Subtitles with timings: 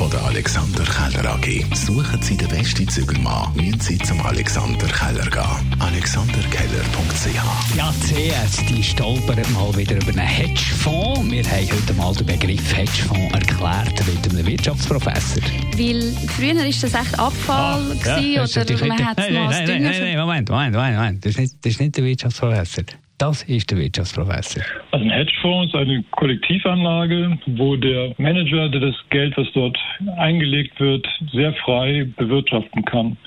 [0.00, 1.76] von der Alexander Keller AG.
[1.76, 5.76] Suchen Sie den besten Zügelmann, müssen Sie zum Alexander Keller gehen.
[5.78, 11.30] AlexanderKeller.ch Ja, CS, die stolpert mal wieder über einen Hedgefonds.
[11.30, 15.42] Wir haben heute mal den Begriff Hedgefonds erklärt mit einem Wirtschaftsprofessor.
[15.76, 19.66] Weil früher ist das echt Abfall Ah, ja, gewesen, oder man hat es als nein,
[19.66, 21.24] nein, nein, nein, Moment, Moment, Moment, Moment.
[21.26, 22.84] Das ist nicht, das ist nicht der Wirtschaftsprofessor.
[23.20, 24.62] Das ist der Wirtschaftsprofessor.
[24.92, 29.76] Also ein Hedgefonds ist eine Kollektivanlage, wo der Manager, der das Geld, was dort
[30.16, 33.18] eingelegt wird, sehr frei bewirtschaften kann.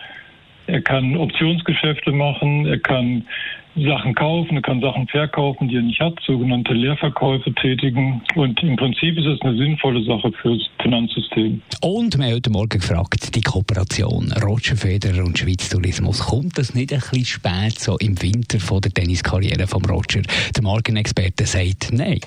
[0.65, 3.23] Er kann Optionsgeschäfte machen, er kann
[3.75, 8.21] Sachen kaufen, er kann Sachen verkaufen, die er nicht hat, sogenannte Leerverkäufe tätigen.
[8.35, 11.61] Und im Prinzip ist es eine sinnvolle Sache fürs Finanzsystem.
[11.81, 16.75] Und wir haben heute Morgen gefragt, die Kooperation Roger Federer und Schweiz Tourismus, kommt das
[16.75, 20.21] nicht ein bisschen spät, so im Winter von der Tenniskarriere von Roger?
[20.55, 22.19] Der Morgenexperte sagt nein.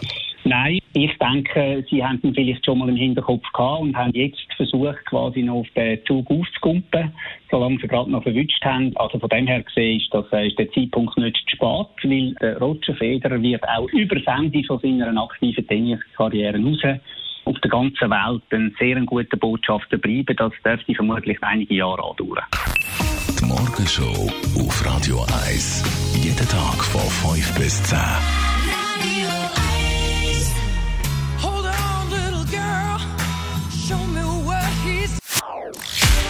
[0.46, 4.46] Nein, ich denke, Sie haben ihn vielleicht schon mal im Hinterkopf gehabt und haben jetzt
[4.56, 7.12] versucht, quasi noch auf den Zug aufzukumpen,
[7.50, 8.96] solange Sie gerade noch verwünscht haben.
[8.96, 12.34] Also von dem her gesehen ist, das, äh, ist der Zeitpunkt nicht zu spät, weil
[12.34, 17.00] der Roger Federer wird auch über das Ende von seiner aktiven Tenniskarriere raus
[17.44, 20.36] auf der ganzen Welt ein sehr guter Botschafter bleiben.
[20.36, 22.44] Das dürfte vermutlich einige Jahre andauern.
[23.40, 24.30] Die Morgenshow
[24.62, 26.14] auf Radio 1.
[26.22, 27.98] Jeden Tag von 5 bis 10.